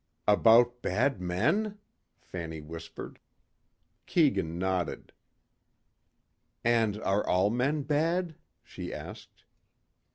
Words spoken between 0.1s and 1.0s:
"About